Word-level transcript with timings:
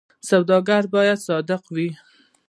سوداګر 0.29 0.83
باید 0.93 1.19
صادق 1.27 1.61
وي 1.75 1.89